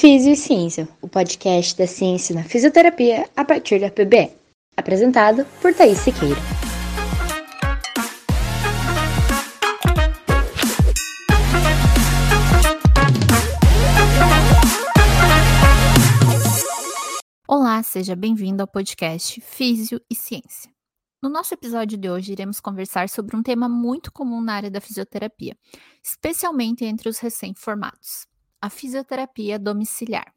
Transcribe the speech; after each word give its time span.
Físio 0.00 0.32
e 0.32 0.36
Ciência, 0.36 0.88
o 1.02 1.06
podcast 1.06 1.76
da 1.76 1.86
ciência 1.86 2.34
na 2.34 2.42
fisioterapia 2.42 3.28
a 3.36 3.44
partir 3.44 3.78
da 3.78 3.90
PBE. 3.90 4.32
Apresentado 4.74 5.44
por 5.60 5.74
Thaís 5.74 5.98
Siqueira. 5.98 6.40
Olá, 17.46 17.82
seja 17.82 18.16
bem-vindo 18.16 18.62
ao 18.62 18.66
podcast 18.66 19.38
Físio 19.42 20.00
e 20.10 20.14
Ciência. 20.14 20.72
No 21.22 21.28
nosso 21.28 21.52
episódio 21.52 21.98
de 21.98 22.08
hoje, 22.08 22.32
iremos 22.32 22.58
conversar 22.58 23.10
sobre 23.10 23.36
um 23.36 23.42
tema 23.42 23.68
muito 23.68 24.10
comum 24.10 24.40
na 24.40 24.54
área 24.54 24.70
da 24.70 24.80
fisioterapia, 24.80 25.54
especialmente 26.02 26.86
entre 26.86 27.06
os 27.06 27.18
recém-formados: 27.18 28.29
a 28.60 28.68
fisioterapia 28.68 29.58
domiciliar. 29.58 30.32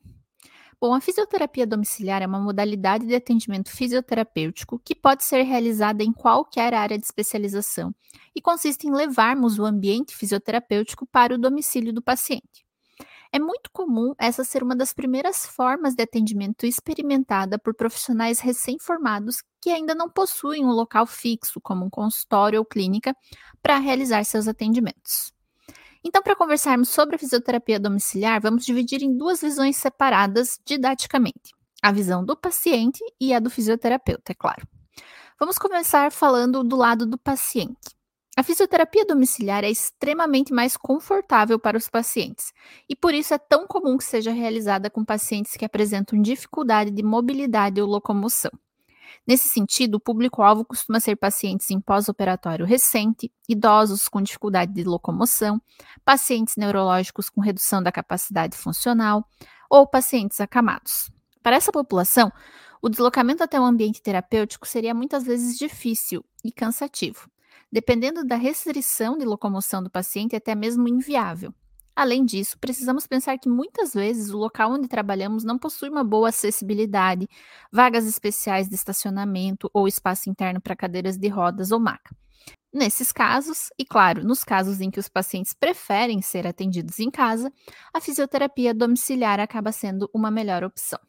Bom, 0.79 0.93
a 0.93 0.99
fisioterapia 0.99 1.65
domiciliar 1.65 2.21
é 2.21 2.27
uma 2.27 2.41
modalidade 2.41 3.07
de 3.07 3.15
atendimento 3.15 3.69
fisioterapêutico 3.69 4.77
que 4.83 4.93
pode 4.93 5.23
ser 5.23 5.43
realizada 5.43 6.03
em 6.03 6.11
qualquer 6.11 6.73
área 6.73 6.97
de 6.97 7.05
especialização 7.05 7.95
e 8.35 8.41
consiste 8.41 8.85
em 8.85 8.91
levarmos 8.91 9.57
o 9.57 9.65
ambiente 9.65 10.15
fisioterapêutico 10.15 11.05
para 11.05 11.35
o 11.35 11.37
domicílio 11.37 11.93
do 11.93 12.01
paciente. 12.01 12.65
É 13.31 13.39
muito 13.39 13.71
comum 13.71 14.13
essa 14.19 14.43
ser 14.43 14.61
uma 14.61 14.75
das 14.75 14.93
primeiras 14.93 15.45
formas 15.45 15.95
de 15.95 16.03
atendimento 16.03 16.65
experimentada 16.65 17.57
por 17.57 17.73
profissionais 17.73 18.39
recém-formados 18.39 19.37
que 19.61 19.71
ainda 19.71 19.95
não 19.95 20.09
possuem 20.09 20.63
um 20.63 20.71
local 20.71 21.07
fixo, 21.07 21.61
como 21.61 21.85
um 21.85 21.89
consultório 21.89 22.59
ou 22.59 22.65
clínica, 22.65 23.15
para 23.61 23.79
realizar 23.79 24.23
seus 24.25 24.47
atendimentos. 24.47 25.33
Então, 26.03 26.21
para 26.21 26.35
conversarmos 26.35 26.89
sobre 26.89 27.15
a 27.15 27.19
fisioterapia 27.19 27.79
domiciliar, 27.79 28.41
vamos 28.41 28.65
dividir 28.65 29.01
em 29.01 29.15
duas 29.15 29.41
visões 29.41 29.77
separadas 29.77 30.59
didaticamente: 30.65 31.53
a 31.81 31.91
visão 31.91 32.25
do 32.25 32.35
paciente 32.35 33.03
e 33.19 33.33
a 33.33 33.39
do 33.39 33.49
fisioterapeuta, 33.49 34.31
é 34.31 34.35
claro. 34.35 34.67
Vamos 35.39 35.57
começar 35.57 36.11
falando 36.11 36.63
do 36.63 36.75
lado 36.75 37.05
do 37.05 37.17
paciente. 37.17 37.95
A 38.35 38.41
fisioterapia 38.41 39.05
domiciliar 39.05 39.63
é 39.63 39.69
extremamente 39.69 40.51
mais 40.51 40.75
confortável 40.75 41.59
para 41.59 41.77
os 41.77 41.87
pacientes 41.87 42.51
e 42.89 42.95
por 42.95 43.13
isso 43.13 43.33
é 43.33 43.37
tão 43.37 43.67
comum 43.67 43.95
que 43.95 44.03
seja 44.03 44.31
realizada 44.31 44.89
com 44.89 45.05
pacientes 45.05 45.55
que 45.55 45.63
apresentam 45.63 46.19
dificuldade 46.19 46.89
de 46.89 47.03
mobilidade 47.03 47.79
ou 47.79 47.87
locomoção. 47.87 48.51
Nesse 49.25 49.47
sentido, 49.47 49.95
o 49.95 49.99
público-alvo 49.99 50.65
costuma 50.65 50.99
ser 50.99 51.15
pacientes 51.15 51.69
em 51.71 51.79
pós-operatório 51.79 52.65
recente, 52.65 53.31
idosos 53.47 54.07
com 54.07 54.21
dificuldade 54.21 54.73
de 54.73 54.83
locomoção, 54.83 55.61
pacientes 56.03 56.55
neurológicos 56.57 57.29
com 57.29 57.41
redução 57.41 57.81
da 57.81 57.91
capacidade 57.91 58.57
funcional 58.57 59.27
ou 59.69 59.87
pacientes 59.87 60.39
acamados. 60.39 61.11
Para 61.41 61.55
essa 61.55 61.71
população, 61.71 62.31
o 62.81 62.89
deslocamento 62.89 63.43
até 63.43 63.59
o 63.59 63.63
ambiente 63.63 64.01
terapêutico 64.01 64.67
seria 64.67 64.93
muitas 64.93 65.23
vezes 65.23 65.57
difícil 65.57 66.23
e 66.43 66.51
cansativo 66.51 67.29
dependendo 67.73 68.23
da 68.23 68.35
restrição 68.35 69.17
de 69.17 69.25
locomoção 69.25 69.81
do 69.81 69.89
paciente, 69.89 70.35
até 70.35 70.53
mesmo 70.53 70.87
inviável. 70.87 71.51
Além 71.95 72.25
disso, 72.25 72.57
precisamos 72.59 73.05
pensar 73.05 73.37
que 73.37 73.47
muitas 73.47 73.93
vezes 73.93 74.31
o 74.31 74.37
local 74.37 74.71
onde 74.71 74.87
trabalhamos 74.87 75.43
não 75.43 75.59
possui 75.59 75.89
uma 75.89 76.03
boa 76.03 76.29
acessibilidade, 76.29 77.27
vagas 77.71 78.07
especiais 78.07 78.67
de 78.67 78.73
estacionamento 78.73 79.69
ou 79.71 79.87
espaço 79.87 80.27
interno 80.29 80.59
para 80.59 80.75
cadeiras 80.75 81.17
de 81.17 81.27
rodas 81.27 81.71
ou 81.71 81.79
maca. 81.79 82.15
Nesses 82.73 83.11
casos, 83.11 83.69
e 83.77 83.85
claro, 83.85 84.23
nos 84.23 84.43
casos 84.43 84.81
em 84.81 84.89
que 84.89 84.99
os 84.99 85.07
pacientes 85.07 85.53
preferem 85.53 86.23
ser 86.23 86.47
atendidos 86.47 86.99
em 86.99 87.11
casa, 87.11 87.53
a 87.93 88.01
fisioterapia 88.01 88.73
domiciliar 88.73 89.39
acaba 89.39 89.71
sendo 89.71 90.09
uma 90.11 90.31
melhor 90.31 90.63
opção. 90.63 90.99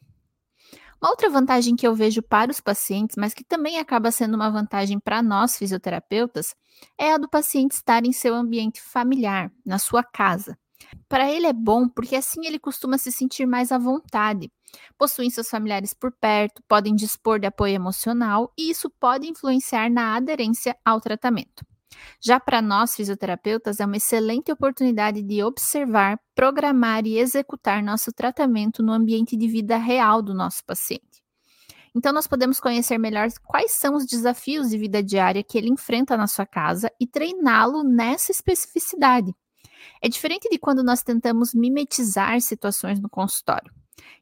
Uma 1.01 1.09
outra 1.09 1.29
vantagem 1.29 1.75
que 1.75 1.85
eu 1.85 1.95
vejo 1.95 2.21
para 2.21 2.51
os 2.51 2.61
pacientes, 2.61 3.15
mas 3.17 3.33
que 3.33 3.43
também 3.43 3.79
acaba 3.79 4.11
sendo 4.11 4.35
uma 4.35 4.51
vantagem 4.51 4.99
para 4.99 5.23
nós 5.23 5.57
fisioterapeutas, 5.57 6.55
é 6.97 7.11
a 7.11 7.17
do 7.17 7.27
paciente 7.27 7.71
estar 7.71 8.05
em 8.05 8.11
seu 8.11 8.35
ambiente 8.35 8.79
familiar, 8.79 9.51
na 9.65 9.79
sua 9.79 10.03
casa. 10.03 10.55
Para 11.07 11.29
ele 11.29 11.47
é 11.47 11.53
bom 11.53 11.87
porque 11.87 12.15
assim 12.15 12.45
ele 12.45 12.59
costuma 12.59 12.97
se 12.97 13.11
sentir 13.11 13.45
mais 13.45 13.71
à 13.71 13.77
vontade. 13.77 14.51
Possuem 14.97 15.29
seus 15.29 15.49
familiares 15.49 15.93
por 15.93 16.11
perto, 16.11 16.61
podem 16.67 16.95
dispor 16.95 17.39
de 17.39 17.47
apoio 17.47 17.73
emocional 17.73 18.51
e 18.57 18.69
isso 18.69 18.89
pode 18.89 19.27
influenciar 19.27 19.89
na 19.89 20.15
aderência 20.15 20.75
ao 20.83 20.99
tratamento. 20.99 21.65
Já 22.21 22.39
para 22.39 22.61
nós 22.61 22.95
fisioterapeutas, 22.95 23.79
é 23.79 23.85
uma 23.85 23.97
excelente 23.97 24.51
oportunidade 24.51 25.21
de 25.21 25.43
observar, 25.43 26.19
programar 26.33 27.05
e 27.05 27.17
executar 27.17 27.81
nosso 27.81 28.11
tratamento 28.11 28.83
no 28.83 28.91
ambiente 28.91 29.37
de 29.37 29.47
vida 29.47 29.77
real 29.77 30.21
do 30.21 30.33
nosso 30.33 30.63
paciente. 30.65 31.23
Então, 31.95 32.11
nós 32.11 32.27
podemos 32.27 32.59
conhecer 32.59 32.97
melhor 32.97 33.29
quais 33.41 33.71
são 33.71 33.95
os 33.95 34.05
desafios 34.05 34.69
de 34.69 34.77
vida 34.77 35.01
diária 35.01 35.41
que 35.41 35.57
ele 35.57 35.69
enfrenta 35.69 36.17
na 36.17 36.27
sua 36.27 36.45
casa 36.45 36.91
e 36.99 37.07
treiná-lo 37.07 37.83
nessa 37.83 38.33
especificidade. 38.33 39.33
É 40.01 40.09
diferente 40.09 40.49
de 40.49 40.57
quando 40.57 40.83
nós 40.83 41.03
tentamos 41.03 41.53
mimetizar 41.53 42.39
situações 42.41 42.99
no 42.99 43.09
consultório. 43.09 43.71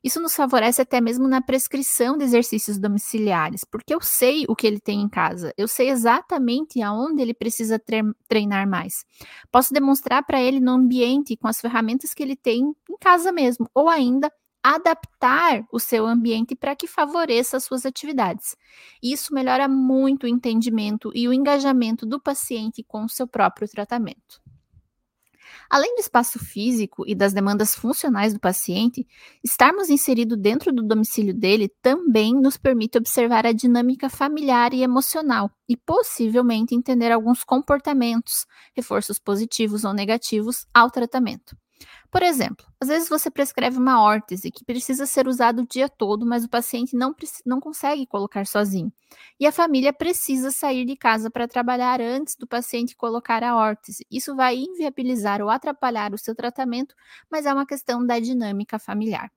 Isso 0.04 0.20
nos 0.20 0.36
favorece 0.36 0.82
até 0.82 1.00
mesmo 1.00 1.28
na 1.28 1.42
prescrição 1.42 2.18
de 2.18 2.24
exercícios 2.24 2.78
domiciliares, 2.78 3.64
porque 3.64 3.94
eu 3.94 4.02
sei 4.02 4.46
o 4.48 4.56
que 4.56 4.68
ele 4.68 4.80
tem 4.80 5.02
em 5.02 5.10
casa, 5.10 5.54
eu 5.58 5.68
sei 5.68 5.90
exatamente 5.90 6.82
aonde 6.82 7.22
ele 7.22 7.34
precisa 7.34 7.82
treinar 8.28 8.68
mais. 8.68 9.06
Posso 9.52 9.74
demonstrar 9.74 10.24
para 10.24 10.42
ele 10.42 10.60
no 10.60 10.72
ambiente 10.72 11.38
com 11.38 11.48
as 11.48 11.60
ferramentas 11.60 12.14
que 12.14 12.22
ele 12.22 12.36
tem 12.36 12.74
em 12.90 12.98
casa 13.00 13.32
mesmo, 13.32 13.70
ou 13.74 13.90
ainda 13.90 14.32
adaptar 14.62 15.66
o 15.72 15.80
seu 15.80 16.06
ambiente 16.06 16.56
para 16.56 16.76
que 16.76 16.88
favoreça 16.88 17.58
as 17.58 17.66
suas 17.66 17.86
atividades. 17.86 18.56
Isso 19.02 19.34
melhora 19.34 19.68
muito 19.68 20.24
o 20.24 20.28
entendimento 20.28 21.12
e 21.14 21.28
o 21.28 21.34
engajamento 21.34 22.06
do 22.06 22.20
paciente 22.20 22.84
com 22.84 23.04
o 23.04 23.10
seu 23.10 23.28
próprio 23.28 23.68
tratamento. 23.68 24.43
Além 25.70 25.96
do 25.96 26.02
espaço 26.02 26.40
físico 26.40 27.04
e 27.08 27.16
das 27.16 27.34
demandas 27.34 27.76
funcionais 27.76 28.34
do 28.34 28.40
paciente, 28.40 29.08
estarmos 29.44 29.90
inseridos 29.90 30.38
dentro 30.38 30.72
do 30.72 30.84
domicílio 30.84 31.34
dele 31.34 31.70
também 31.82 32.34
nos 32.34 32.58
permite 32.58 32.98
observar 32.98 33.46
a 33.46 33.52
dinâmica 33.52 34.10
familiar 34.10 34.74
e 34.74 34.84
emocional 34.84 35.50
e 35.68 35.76
possivelmente 35.76 36.76
entender 36.76 37.12
alguns 37.12 37.44
comportamentos, 37.44 38.46
reforços 38.76 39.20
positivos 39.20 39.84
ou 39.84 39.94
negativos 39.94 40.66
ao 40.74 40.90
tratamento. 40.90 41.56
Por 42.12 42.22
exemplo, 42.22 42.66
às 42.80 42.88
vezes 42.88 43.10
você 43.10 43.30
prescreve 43.32 43.78
uma 43.78 44.02
órtese 44.02 44.52
que 44.52 44.64
precisa 44.64 45.06
ser 45.06 45.28
usada 45.28 45.62
o 45.62 45.68
dia 45.68 45.90
todo, 45.90 46.26
mas 46.26 46.44
o 46.44 46.50
paciente 46.50 46.96
não, 46.96 47.16
não 47.46 47.60
consegue 47.60 48.06
colocar 48.06 48.46
sozinho. 48.46 48.92
E 49.40 49.46
a 49.48 49.52
família 49.52 49.92
precisa 49.94 50.52
sair 50.52 50.86
de 50.86 50.96
casa 50.96 51.30
para 51.30 51.48
trabalhar 51.48 52.02
antes 52.02 52.36
do 52.36 52.48
paciente 52.48 52.96
colocar 52.96 53.44
a 53.44 53.56
órtese. 53.56 54.06
Isso 54.12 54.36
vai 54.36 54.56
inviabilizar 54.58 55.42
ou 55.42 55.50
atrapalhar 55.50 56.14
o 56.14 56.18
seu 56.18 56.36
tratamento, 56.36 56.96
mas 57.32 57.46
é 57.46 57.54
uma 57.54 57.66
questão 57.66 58.06
da 58.06 58.20
dinâmica 58.20 58.80
familiar. 58.80 59.32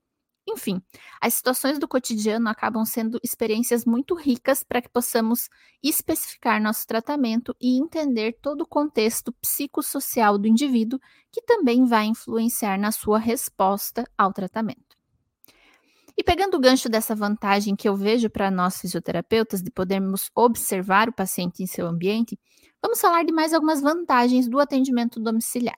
Enfim, 0.49 0.81
as 1.21 1.35
situações 1.35 1.77
do 1.79 1.89
cotidiano 1.89 2.49
acabam 2.49 2.85
sendo 2.85 3.19
experiências 3.23 3.85
muito 3.85 4.15
ricas 4.15 4.63
para 4.63 4.81
que 4.81 4.89
possamos 4.89 5.49
especificar 5.83 6.63
nosso 6.63 6.87
tratamento 6.87 7.55
e 7.61 7.77
entender 7.79 8.39
todo 8.41 8.61
o 8.61 8.67
contexto 8.67 9.33
psicossocial 9.33 10.39
do 10.39 10.47
indivíduo, 10.47 11.01
que 11.33 11.43
também 11.43 11.85
vai 11.85 12.07
influenciar 12.07 12.79
na 12.79 12.93
sua 12.93 13.19
resposta 13.19 14.09
ao 14.17 14.33
tratamento. 14.33 14.97
E 16.17 16.23
pegando 16.23 16.57
o 16.57 16.61
gancho 16.61 16.89
dessa 16.89 17.15
vantagem 17.15 17.77
que 17.77 17.89
eu 17.89 17.97
vejo 17.97 18.31
para 18.31 18.51
nós 18.51 18.81
fisioterapeutas 18.81 19.61
de 19.61 19.71
podermos 19.71 20.31
observar 20.35 21.09
o 21.09 21.13
paciente 21.13 21.63
em 21.63 21.67
seu 21.67 21.87
ambiente, 21.87 22.39
vamos 22.81 23.01
falar 23.01 23.25
de 23.25 23.33
mais 23.33 23.53
algumas 23.53 23.83
vantagens 23.83 24.49
do 24.49 24.59
atendimento 24.59 25.21
domiciliar. 25.21 25.77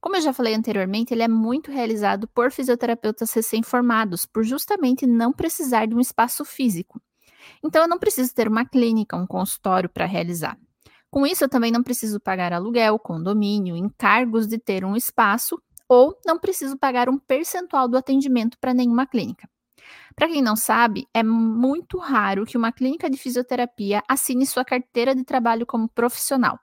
Como 0.00 0.16
eu 0.16 0.20
já 0.20 0.32
falei 0.32 0.54
anteriormente, 0.54 1.12
ele 1.12 1.22
é 1.22 1.28
muito 1.28 1.70
realizado 1.72 2.28
por 2.28 2.52
fisioterapeutas 2.52 3.32
recém-formados, 3.32 4.24
por 4.24 4.44
justamente 4.44 5.06
não 5.06 5.32
precisar 5.32 5.86
de 5.86 5.94
um 5.94 6.00
espaço 6.00 6.44
físico. 6.44 7.00
Então, 7.64 7.82
eu 7.82 7.88
não 7.88 7.98
preciso 7.98 8.32
ter 8.34 8.46
uma 8.46 8.64
clínica, 8.64 9.16
um 9.16 9.26
consultório 9.26 9.88
para 9.88 10.06
realizar. 10.06 10.56
Com 11.10 11.26
isso, 11.26 11.42
eu 11.42 11.48
também 11.48 11.72
não 11.72 11.82
preciso 11.82 12.20
pagar 12.20 12.52
aluguel, 12.52 12.98
condomínio, 12.98 13.76
encargos 13.76 14.46
de 14.46 14.58
ter 14.58 14.84
um 14.84 14.94
espaço, 14.94 15.60
ou 15.88 16.16
não 16.24 16.38
preciso 16.38 16.76
pagar 16.76 17.08
um 17.08 17.18
percentual 17.18 17.88
do 17.88 17.96
atendimento 17.96 18.58
para 18.60 18.74
nenhuma 18.74 19.06
clínica. 19.06 19.48
Para 20.14 20.28
quem 20.28 20.42
não 20.42 20.54
sabe, 20.54 21.06
é 21.14 21.22
muito 21.22 21.98
raro 21.98 22.44
que 22.44 22.58
uma 22.58 22.72
clínica 22.72 23.08
de 23.08 23.16
fisioterapia 23.16 24.02
assine 24.06 24.46
sua 24.46 24.64
carteira 24.64 25.14
de 25.14 25.24
trabalho 25.24 25.64
como 25.64 25.88
profissional. 25.88 26.58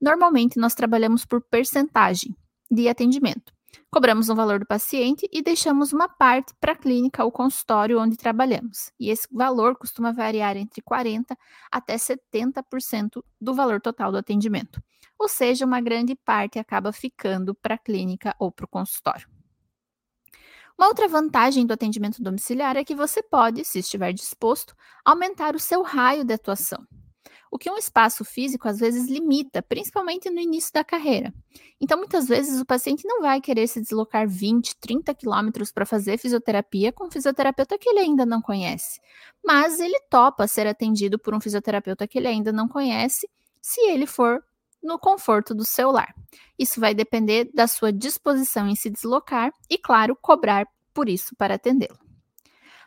Normalmente, 0.00 0.58
nós 0.58 0.74
trabalhamos 0.74 1.24
por 1.24 1.40
percentagem, 1.40 2.36
de 2.70 2.88
atendimento. 2.88 3.52
Cobramos 3.90 4.28
um 4.28 4.34
valor 4.34 4.58
do 4.58 4.66
paciente 4.66 5.28
e 5.32 5.42
deixamos 5.42 5.92
uma 5.92 6.08
parte 6.08 6.52
para 6.60 6.72
a 6.72 6.76
clínica 6.76 7.24
ou 7.24 7.30
consultório 7.30 8.00
onde 8.00 8.16
trabalhamos. 8.16 8.90
E 8.98 9.10
esse 9.10 9.28
valor 9.30 9.76
costuma 9.76 10.12
variar 10.12 10.56
entre 10.56 10.82
40% 10.82 11.36
até 11.70 11.96
70% 11.96 13.22
do 13.40 13.54
valor 13.54 13.80
total 13.80 14.10
do 14.10 14.18
atendimento. 14.18 14.82
Ou 15.18 15.28
seja, 15.28 15.64
uma 15.64 15.80
grande 15.80 16.14
parte 16.14 16.58
acaba 16.58 16.92
ficando 16.92 17.54
para 17.54 17.76
a 17.76 17.78
clínica 17.78 18.34
ou 18.38 18.52
para 18.52 18.64
o 18.64 18.68
consultório. 18.68 19.28
Uma 20.78 20.88
outra 20.88 21.08
vantagem 21.08 21.64
do 21.64 21.72
atendimento 21.72 22.22
domiciliar 22.22 22.76
é 22.76 22.84
que 22.84 22.94
você 22.94 23.22
pode, 23.22 23.64
se 23.64 23.78
estiver 23.78 24.12
disposto, 24.12 24.74
aumentar 25.02 25.56
o 25.56 25.58
seu 25.58 25.82
raio 25.82 26.22
de 26.22 26.34
atuação. 26.34 26.86
O 27.50 27.58
que 27.58 27.70
um 27.70 27.76
espaço 27.76 28.24
físico 28.24 28.68
às 28.68 28.78
vezes 28.78 29.08
limita, 29.08 29.62
principalmente 29.62 30.28
no 30.30 30.40
início 30.40 30.72
da 30.72 30.84
carreira. 30.84 31.32
Então, 31.80 31.98
muitas 31.98 32.26
vezes, 32.26 32.60
o 32.60 32.66
paciente 32.66 33.06
não 33.06 33.20
vai 33.20 33.40
querer 33.40 33.66
se 33.66 33.80
deslocar 33.80 34.28
20, 34.28 34.76
30 34.76 35.14
quilômetros 35.14 35.70
para 35.70 35.86
fazer 35.86 36.18
fisioterapia 36.18 36.92
com 36.92 37.06
um 37.06 37.10
fisioterapeuta 37.10 37.78
que 37.78 37.88
ele 37.88 38.00
ainda 38.00 38.26
não 38.26 38.42
conhece. 38.42 39.00
Mas 39.44 39.80
ele 39.80 39.98
topa 40.10 40.46
ser 40.46 40.66
atendido 40.66 41.18
por 41.18 41.34
um 41.34 41.40
fisioterapeuta 41.40 42.06
que 42.06 42.18
ele 42.18 42.28
ainda 42.28 42.52
não 42.52 42.68
conhece, 42.68 43.28
se 43.60 43.80
ele 43.82 44.06
for 44.06 44.42
no 44.82 44.98
conforto 44.98 45.54
do 45.54 45.64
seu 45.64 45.90
lar. 45.90 46.14
Isso 46.58 46.80
vai 46.80 46.94
depender 46.94 47.50
da 47.52 47.66
sua 47.66 47.92
disposição 47.92 48.68
em 48.68 48.76
se 48.76 48.88
deslocar 48.88 49.52
e, 49.68 49.76
claro, 49.76 50.16
cobrar 50.16 50.66
por 50.94 51.08
isso 51.08 51.34
para 51.36 51.54
atendê-lo. 51.54 52.05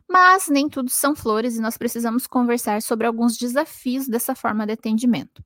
Mas 0.09 0.47
nem 0.49 0.67
tudo 0.67 0.89
são 0.89 1.15
flores 1.15 1.55
e 1.55 1.61
nós 1.61 1.77
precisamos 1.77 2.25
conversar 2.25 2.81
sobre 2.81 3.05
alguns 3.05 3.37
desafios 3.37 4.07
dessa 4.07 4.33
forma 4.33 4.65
de 4.65 4.73
atendimento. 4.73 5.43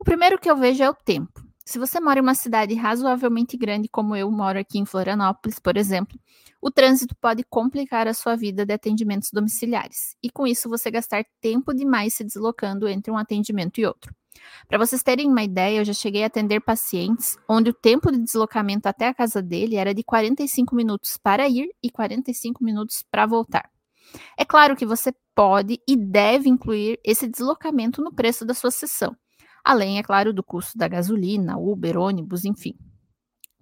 O 0.00 0.04
primeiro 0.04 0.38
que 0.38 0.50
eu 0.50 0.56
vejo 0.56 0.82
é 0.82 0.90
o 0.90 0.94
tempo. 0.94 1.40
Se 1.64 1.78
você 1.78 2.00
mora 2.00 2.18
em 2.18 2.22
uma 2.22 2.34
cidade 2.34 2.74
razoavelmente 2.74 3.56
grande, 3.56 3.88
como 3.88 4.16
eu 4.16 4.28
moro 4.28 4.58
aqui 4.58 4.80
em 4.80 4.84
Florianópolis, 4.84 5.60
por 5.60 5.76
exemplo, 5.76 6.18
o 6.60 6.68
trânsito 6.68 7.14
pode 7.20 7.44
complicar 7.44 8.08
a 8.08 8.14
sua 8.14 8.34
vida 8.34 8.66
de 8.66 8.72
atendimentos 8.72 9.30
domiciliares, 9.32 10.16
e 10.20 10.28
com 10.28 10.44
isso 10.44 10.68
você 10.68 10.90
gastar 10.90 11.24
tempo 11.40 11.72
demais 11.72 12.14
se 12.14 12.24
deslocando 12.24 12.88
entre 12.88 13.12
um 13.12 13.16
atendimento 13.16 13.78
e 13.78 13.86
outro. 13.86 14.12
Para 14.66 14.78
vocês 14.78 15.02
terem 15.04 15.28
uma 15.28 15.44
ideia, 15.44 15.78
eu 15.78 15.84
já 15.84 15.92
cheguei 15.92 16.24
a 16.24 16.26
atender 16.26 16.60
pacientes 16.60 17.38
onde 17.48 17.70
o 17.70 17.74
tempo 17.74 18.10
de 18.10 18.18
deslocamento 18.18 18.88
até 18.88 19.06
a 19.06 19.14
casa 19.14 19.40
dele 19.40 19.76
era 19.76 19.94
de 19.94 20.02
45 20.02 20.74
minutos 20.74 21.16
para 21.16 21.48
ir 21.48 21.70
e 21.80 21.88
45 21.88 22.64
minutos 22.64 23.04
para 23.08 23.26
voltar. 23.26 23.70
É 24.38 24.44
claro 24.44 24.76
que 24.76 24.86
você 24.86 25.12
pode 25.34 25.80
e 25.88 25.96
deve 25.96 26.48
incluir 26.48 26.98
esse 27.04 27.28
deslocamento 27.28 28.02
no 28.02 28.12
preço 28.12 28.44
da 28.44 28.54
sua 28.54 28.70
sessão, 28.70 29.16
além, 29.64 29.98
é 29.98 30.02
claro, 30.02 30.32
do 30.32 30.42
custo 30.42 30.76
da 30.76 30.88
gasolina, 30.88 31.58
Uber, 31.58 31.98
ônibus, 31.98 32.44
enfim. 32.44 32.74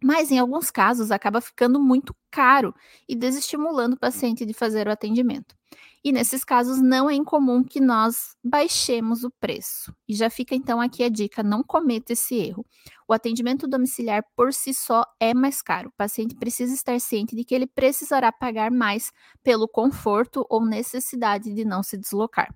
Mas 0.02 0.30
em 0.30 0.38
alguns 0.38 0.70
casos 0.70 1.10
acaba 1.10 1.40
ficando 1.40 1.80
muito 1.80 2.14
caro 2.30 2.72
e 3.08 3.16
desestimulando 3.16 3.96
o 3.96 3.98
paciente 3.98 4.46
de 4.46 4.54
fazer 4.54 4.86
o 4.86 4.92
atendimento. 4.92 5.57
E 6.04 6.12
nesses 6.12 6.44
casos 6.44 6.80
não 6.80 7.10
é 7.10 7.14
incomum 7.14 7.62
que 7.62 7.80
nós 7.80 8.34
baixemos 8.42 9.24
o 9.24 9.30
preço. 9.40 9.92
E 10.08 10.14
já 10.14 10.30
fica 10.30 10.54
então 10.54 10.80
aqui 10.80 11.02
a 11.02 11.08
dica: 11.08 11.42
não 11.42 11.62
cometa 11.62 12.12
esse 12.12 12.36
erro. 12.36 12.64
O 13.06 13.12
atendimento 13.12 13.66
domiciliar 13.66 14.22
por 14.36 14.52
si 14.52 14.72
só 14.72 15.04
é 15.20 15.34
mais 15.34 15.60
caro. 15.60 15.88
O 15.88 15.96
paciente 15.96 16.36
precisa 16.36 16.72
estar 16.72 17.00
ciente 17.00 17.34
de 17.34 17.44
que 17.44 17.54
ele 17.54 17.66
precisará 17.66 18.30
pagar 18.30 18.70
mais 18.70 19.10
pelo 19.42 19.68
conforto 19.68 20.46
ou 20.48 20.64
necessidade 20.64 21.52
de 21.52 21.64
não 21.64 21.82
se 21.82 21.98
deslocar. 21.98 22.48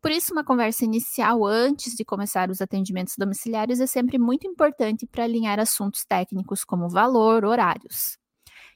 Por 0.00 0.10
isso, 0.10 0.32
uma 0.32 0.44
conversa 0.44 0.84
inicial 0.84 1.44
antes 1.44 1.94
de 1.94 2.04
começar 2.04 2.50
os 2.50 2.60
atendimentos 2.60 3.14
domiciliares 3.18 3.80
é 3.80 3.86
sempre 3.86 4.18
muito 4.18 4.46
importante 4.46 5.06
para 5.06 5.24
alinhar 5.24 5.58
assuntos 5.58 6.04
técnicos 6.04 6.64
como 6.64 6.88
valor, 6.88 7.44
horários. 7.44 8.18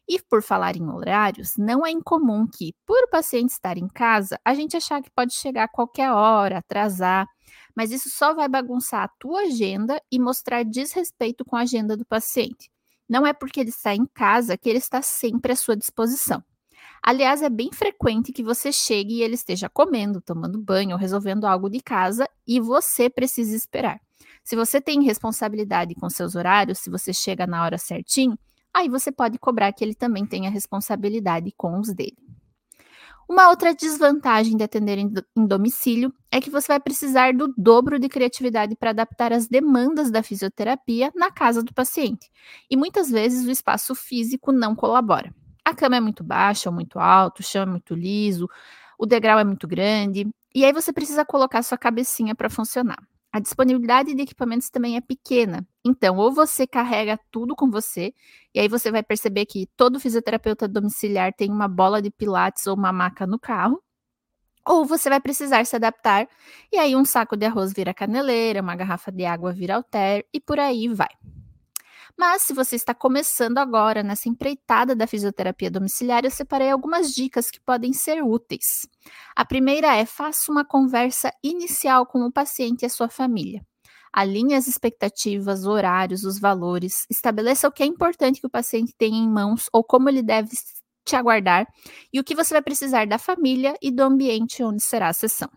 E 0.08 0.18
por 0.22 0.42
falar 0.42 0.74
em 0.74 0.88
horários, 0.88 1.56
não 1.58 1.86
é 1.86 1.90
incomum 1.90 2.46
que, 2.46 2.74
por 2.86 3.04
o 3.04 3.10
paciente 3.10 3.50
estar 3.50 3.76
em 3.76 3.86
casa, 3.86 4.40
a 4.42 4.54
gente 4.54 4.74
achar 4.74 5.02
que 5.02 5.10
pode 5.10 5.34
chegar 5.34 5.64
a 5.64 5.68
qualquer 5.68 6.10
hora, 6.10 6.58
atrasar, 6.58 7.28
mas 7.76 7.92
isso 7.92 8.08
só 8.08 8.32
vai 8.32 8.48
bagunçar 8.48 9.04
a 9.04 9.08
tua 9.08 9.42
agenda 9.42 10.00
e 10.10 10.18
mostrar 10.18 10.64
desrespeito 10.64 11.44
com 11.44 11.56
a 11.56 11.60
agenda 11.60 11.94
do 11.94 12.06
paciente. 12.06 12.70
Não 13.06 13.26
é 13.26 13.34
porque 13.34 13.60
ele 13.60 13.68
está 13.68 13.94
em 13.94 14.06
casa 14.06 14.56
que 14.56 14.68
ele 14.68 14.78
está 14.78 15.02
sempre 15.02 15.52
à 15.52 15.56
sua 15.56 15.76
disposição. 15.76 16.42
Aliás, 17.02 17.42
é 17.42 17.48
bem 17.48 17.70
frequente 17.72 18.32
que 18.32 18.42
você 18.42 18.72
chegue 18.72 19.16
e 19.16 19.22
ele 19.22 19.34
esteja 19.34 19.68
comendo, 19.68 20.20
tomando 20.20 20.58
banho 20.58 20.92
ou 20.92 20.98
resolvendo 20.98 21.46
algo 21.46 21.68
de 21.68 21.80
casa 21.80 22.28
e 22.46 22.58
você 22.60 23.08
precise 23.08 23.54
esperar. 23.54 24.00
Se 24.42 24.56
você 24.56 24.80
tem 24.80 25.02
responsabilidade 25.02 25.94
com 25.94 26.08
seus 26.10 26.34
horários, 26.34 26.78
se 26.78 26.90
você 26.90 27.12
chega 27.12 27.46
na 27.46 27.62
hora 27.62 27.78
certinho, 27.78 28.38
aí 28.74 28.88
você 28.88 29.10
pode 29.10 29.38
cobrar 29.38 29.72
que 29.72 29.84
ele 29.84 29.94
também 29.94 30.26
tenha 30.26 30.50
responsabilidade 30.50 31.52
com 31.56 31.78
os 31.78 31.92
dele. 31.92 32.16
Uma 33.28 33.50
outra 33.50 33.74
desvantagem 33.74 34.56
de 34.56 34.64
atender 34.64 34.96
em, 34.96 35.12
domicílio 35.46 36.10
é 36.32 36.40
que 36.40 36.48
você 36.48 36.68
vai 36.68 36.80
precisar 36.80 37.34
do 37.34 37.52
dobro 37.58 37.98
de 37.98 38.08
criatividade 38.08 38.74
para 38.74 38.90
adaptar 38.90 39.34
as 39.34 39.46
demandas 39.46 40.10
da 40.10 40.22
fisioterapia 40.22 41.12
na 41.14 41.30
casa 41.30 41.62
do 41.62 41.74
paciente. 41.74 42.30
E 42.70 42.76
muitas 42.76 43.10
vezes 43.10 43.46
o 43.46 43.50
espaço 43.50 43.94
físico 43.94 44.50
não 44.50 44.74
colabora. 44.74 45.34
A 45.62 45.74
cama 45.74 45.96
é 45.96 46.00
muito 46.00 46.24
baixa 46.24 46.70
ou 46.70 46.74
muito 46.74 46.98
alta, 46.98 47.42
o 47.42 47.44
chão 47.44 47.64
é 47.64 47.66
muito 47.66 47.94
liso, 47.94 48.48
o 48.98 49.04
degrau 49.04 49.38
é 49.38 49.44
muito 49.44 49.68
grande, 49.68 50.26
e 50.54 50.64
aí 50.64 50.72
você 50.72 50.90
precisa 50.90 51.22
colocar 51.22 51.62
sua 51.62 51.76
cabecinha 51.76 52.34
para 52.34 52.48
funcionar. 52.48 52.98
A 53.30 53.40
disponibilidade 53.40 54.14
de 54.14 54.22
equipamentos 54.22 54.70
também 54.70 54.96
é 54.96 55.00
pequena. 55.00 55.66
Então, 55.84 56.16
ou 56.16 56.32
você 56.32 56.66
carrega 56.66 57.18
tudo 57.30 57.54
com 57.54 57.70
você, 57.70 58.14
e 58.54 58.60
aí 58.60 58.68
você 58.68 58.90
vai 58.90 59.02
perceber 59.02 59.44
que 59.44 59.68
todo 59.76 60.00
fisioterapeuta 60.00 60.66
domiciliar 60.66 61.32
tem 61.34 61.50
uma 61.50 61.68
bola 61.68 62.00
de 62.00 62.10
pilates 62.10 62.66
ou 62.66 62.74
uma 62.74 62.92
maca 62.92 63.26
no 63.26 63.38
carro, 63.38 63.82
ou 64.66 64.84
você 64.84 65.10
vai 65.10 65.20
precisar 65.20 65.64
se 65.66 65.76
adaptar, 65.76 66.28
e 66.72 66.78
aí 66.78 66.96
um 66.96 67.04
saco 67.04 67.36
de 67.36 67.46
arroz 67.46 67.72
vira 67.72 67.94
caneleira, 67.94 68.62
uma 68.62 68.76
garrafa 68.76 69.12
de 69.12 69.24
água 69.24 69.52
vira 69.52 69.76
alter, 69.76 70.26
e 70.32 70.40
por 70.40 70.58
aí 70.58 70.88
vai. 70.88 71.08
Mas 72.18 72.42
se 72.42 72.52
você 72.52 72.74
está 72.74 72.92
começando 72.92 73.58
agora 73.58 74.02
nessa 74.02 74.28
empreitada 74.28 74.96
da 74.96 75.06
fisioterapia 75.06 75.70
domiciliar, 75.70 76.24
eu 76.24 76.30
separei 76.32 76.68
algumas 76.68 77.14
dicas 77.14 77.48
que 77.48 77.60
podem 77.60 77.92
ser 77.92 78.24
úteis. 78.24 78.88
A 79.36 79.44
primeira 79.44 79.94
é: 79.94 80.04
faça 80.04 80.50
uma 80.50 80.64
conversa 80.64 81.32
inicial 81.44 82.04
com 82.04 82.20
o 82.22 82.32
paciente 82.32 82.82
e 82.82 82.86
a 82.86 82.90
sua 82.90 83.08
família. 83.08 83.64
Alinhe 84.12 84.54
as 84.54 84.66
expectativas, 84.66 85.64
horários, 85.64 86.24
os 86.24 86.40
valores, 86.40 87.06
estabeleça 87.08 87.68
o 87.68 87.72
que 87.72 87.84
é 87.84 87.86
importante 87.86 88.40
que 88.40 88.46
o 88.46 88.50
paciente 88.50 88.92
tenha 88.98 89.16
em 89.16 89.28
mãos 89.28 89.68
ou 89.72 89.84
como 89.84 90.08
ele 90.08 90.22
deve 90.22 90.56
te 91.04 91.14
aguardar 91.14 91.68
e 92.12 92.18
o 92.18 92.24
que 92.24 92.34
você 92.34 92.52
vai 92.52 92.62
precisar 92.62 93.06
da 93.06 93.18
família 93.18 93.74
e 93.80 93.92
do 93.92 94.02
ambiente 94.02 94.62
onde 94.64 94.82
será 94.82 95.08
a 95.08 95.12
sessão. 95.12 95.48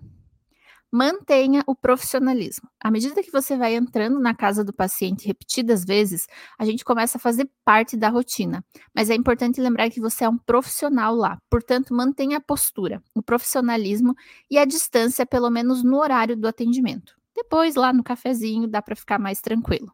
Mantenha 0.93 1.63
o 1.65 1.73
profissionalismo. 1.73 2.69
À 2.77 2.91
medida 2.91 3.23
que 3.23 3.31
você 3.31 3.55
vai 3.55 3.75
entrando 3.75 4.19
na 4.19 4.35
casa 4.35 4.61
do 4.61 4.73
paciente 4.73 5.25
repetidas 5.25 5.85
vezes, 5.85 6.27
a 6.59 6.65
gente 6.65 6.83
começa 6.83 7.17
a 7.17 7.21
fazer 7.21 7.49
parte 7.63 7.95
da 7.95 8.09
rotina. 8.09 8.61
Mas 8.93 9.09
é 9.09 9.15
importante 9.15 9.61
lembrar 9.61 9.89
que 9.89 10.01
você 10.01 10.25
é 10.25 10.29
um 10.29 10.38
profissional 10.38 11.15
lá. 11.15 11.38
Portanto, 11.49 11.93
mantenha 11.93 12.39
a 12.39 12.41
postura, 12.41 13.01
o 13.15 13.23
profissionalismo 13.23 14.13
e 14.49 14.57
a 14.57 14.66
distância, 14.66 15.25
pelo 15.25 15.49
menos 15.49 15.81
no 15.81 15.97
horário 15.97 16.35
do 16.35 16.45
atendimento. 16.45 17.16
Depois, 17.33 17.75
lá 17.75 17.94
no 17.94 18.04
cafezinho, 18.04 18.68
dá 18.68 18.81
para 18.81 18.94
ficar 18.94 19.18
mais 19.18 19.39
tranquilo. 19.39 19.94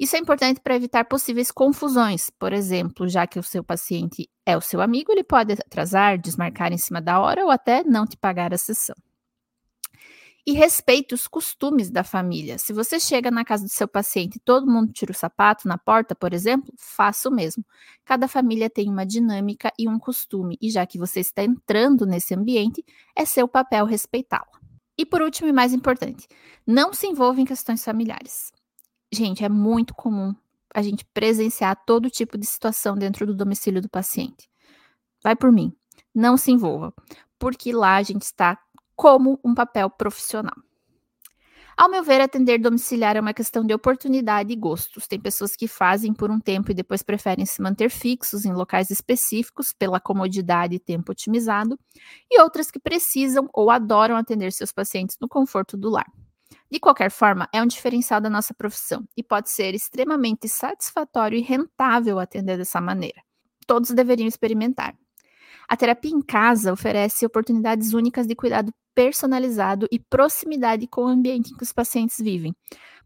Isso 0.00 0.16
é 0.16 0.18
importante 0.18 0.62
para 0.62 0.76
evitar 0.76 1.04
possíveis 1.04 1.50
confusões. 1.50 2.30
Por 2.30 2.54
exemplo, 2.54 3.06
já 3.06 3.26
que 3.26 3.38
o 3.38 3.42
seu 3.42 3.62
paciente 3.62 4.30
é 4.46 4.56
o 4.56 4.62
seu 4.62 4.80
amigo, 4.80 5.12
ele 5.12 5.22
pode 5.22 5.52
atrasar, 5.52 6.18
desmarcar 6.18 6.72
em 6.72 6.78
cima 6.78 7.02
da 7.02 7.20
hora 7.20 7.44
ou 7.44 7.50
até 7.50 7.84
não 7.84 8.06
te 8.06 8.16
pagar 8.16 8.54
a 8.54 8.58
sessão 8.58 8.96
e 10.46 10.52
respeite 10.52 11.14
os 11.14 11.28
costumes 11.28 11.88
da 11.88 12.02
família. 12.02 12.58
Se 12.58 12.72
você 12.72 12.98
chega 12.98 13.30
na 13.30 13.44
casa 13.44 13.64
do 13.64 13.70
seu 13.70 13.86
paciente 13.86 14.36
e 14.36 14.40
todo 14.40 14.70
mundo 14.70 14.92
tira 14.92 15.12
o 15.12 15.14
sapato 15.14 15.68
na 15.68 15.78
porta, 15.78 16.14
por 16.14 16.32
exemplo, 16.32 16.72
faça 16.76 17.28
o 17.28 17.32
mesmo. 17.32 17.64
Cada 18.04 18.26
família 18.26 18.68
tem 18.68 18.88
uma 18.88 19.06
dinâmica 19.06 19.72
e 19.78 19.88
um 19.88 19.98
costume, 19.98 20.58
e 20.60 20.68
já 20.68 20.84
que 20.84 20.98
você 20.98 21.20
está 21.20 21.44
entrando 21.44 22.04
nesse 22.04 22.34
ambiente, 22.34 22.84
é 23.14 23.24
seu 23.24 23.46
papel 23.46 23.86
respeitá-la. 23.86 24.60
E 24.98 25.06
por 25.06 25.22
último 25.22 25.48
e 25.48 25.52
mais 25.52 25.72
importante, 25.72 26.26
não 26.66 26.92
se 26.92 27.06
envolva 27.06 27.40
em 27.40 27.44
questões 27.44 27.84
familiares. 27.84 28.52
Gente, 29.12 29.44
é 29.44 29.48
muito 29.48 29.94
comum 29.94 30.34
a 30.74 30.82
gente 30.82 31.04
presenciar 31.12 31.76
todo 31.86 32.10
tipo 32.10 32.36
de 32.36 32.46
situação 32.46 32.96
dentro 32.96 33.26
do 33.26 33.34
domicílio 33.34 33.80
do 33.80 33.88
paciente. 33.88 34.50
Vai 35.22 35.36
por 35.36 35.52
mim, 35.52 35.72
não 36.14 36.36
se 36.36 36.50
envolva, 36.50 36.92
porque 37.38 37.72
lá 37.72 37.96
a 37.96 38.02
gente 38.02 38.22
está 38.22 38.58
como 38.96 39.38
um 39.44 39.54
papel 39.54 39.90
profissional. 39.90 40.54
Ao 41.76 41.88
meu 41.88 42.02
ver, 42.02 42.20
atender 42.20 42.58
domiciliar 42.58 43.16
é 43.16 43.20
uma 43.20 43.32
questão 43.32 43.64
de 43.64 43.72
oportunidade 43.72 44.52
e 44.52 44.56
gostos. 44.56 45.06
Tem 45.06 45.18
pessoas 45.18 45.56
que 45.56 45.66
fazem 45.66 46.12
por 46.12 46.30
um 46.30 46.38
tempo 46.38 46.70
e 46.70 46.74
depois 46.74 47.02
preferem 47.02 47.46
se 47.46 47.62
manter 47.62 47.90
fixos 47.90 48.44
em 48.44 48.52
locais 48.52 48.90
específicos 48.90 49.72
pela 49.72 49.98
comodidade 49.98 50.74
e 50.74 50.78
tempo 50.78 51.12
otimizado, 51.12 51.78
e 52.30 52.40
outras 52.40 52.70
que 52.70 52.78
precisam 52.78 53.48
ou 53.54 53.70
adoram 53.70 54.16
atender 54.16 54.52
seus 54.52 54.70
pacientes 54.70 55.16
no 55.20 55.28
conforto 55.28 55.76
do 55.76 55.88
lar. 55.88 56.06
De 56.70 56.78
qualquer 56.78 57.10
forma, 57.10 57.48
é 57.52 57.62
um 57.62 57.66
diferencial 57.66 58.20
da 58.20 58.30
nossa 58.30 58.54
profissão 58.54 59.06
e 59.16 59.22
pode 59.22 59.50
ser 59.50 59.74
extremamente 59.74 60.48
satisfatório 60.48 61.38
e 61.38 61.42
rentável 61.42 62.18
atender 62.18 62.58
dessa 62.58 62.80
maneira. 62.80 63.20
Todos 63.66 63.90
deveriam 63.90 64.28
experimentar. 64.28 64.94
A 65.68 65.76
terapia 65.76 66.10
em 66.10 66.20
casa 66.20 66.72
oferece 66.72 67.24
oportunidades 67.24 67.94
únicas 67.94 68.26
de 68.26 68.34
cuidado 68.34 68.72
personalizado 68.94 69.86
e 69.90 69.98
proximidade 69.98 70.86
com 70.86 71.02
o 71.02 71.08
ambiente 71.08 71.52
em 71.52 71.56
que 71.56 71.62
os 71.62 71.72
pacientes 71.72 72.18
vivem. 72.18 72.54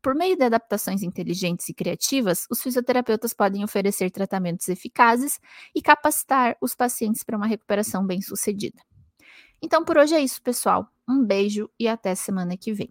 Por 0.02 0.14
meio 0.14 0.36
de 0.36 0.44
adaptações 0.44 1.02
inteligentes 1.02 1.68
e 1.68 1.74
criativas, 1.74 2.46
os 2.50 2.62
fisioterapeutas 2.62 3.32
podem 3.32 3.64
oferecer 3.64 4.10
tratamentos 4.10 4.68
eficazes 4.68 5.40
e 5.74 5.82
capacitar 5.82 6.56
os 6.60 6.74
pacientes 6.74 7.22
para 7.24 7.36
uma 7.36 7.46
recuperação 7.46 8.06
bem-sucedida. 8.06 8.80
Então, 9.60 9.84
por 9.84 9.96
hoje 9.96 10.14
é 10.14 10.20
isso, 10.20 10.40
pessoal. 10.42 10.86
Um 11.08 11.24
beijo 11.24 11.70
e 11.78 11.88
até 11.88 12.14
semana 12.14 12.56
que 12.56 12.72
vem. 12.72 12.88